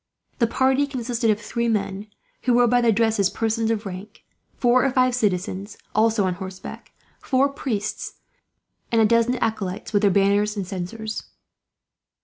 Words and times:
The 0.39 0.47
party 0.47 0.87
consisted 0.87 1.29
of 1.29 1.39
three 1.39 1.67
men 1.67 2.07
who 2.45 2.55
were, 2.55 2.65
by 2.65 2.81
their 2.81 2.91
dresses, 2.91 3.29
persons 3.29 3.69
of 3.69 3.85
rank; 3.85 4.25
four 4.57 4.83
or 4.83 4.89
five 4.91 5.13
citizens, 5.13 5.77
also 5.93 6.25
on 6.25 6.33
horseback; 6.33 6.91
four 7.19 7.49
priests, 7.49 8.15
and 8.91 8.99
a 8.99 9.05
dozen 9.05 9.35
acolytes, 9.35 9.93
with 9.93 10.11
banners 10.11 10.57
and 10.57 10.65
censers. 10.65 11.25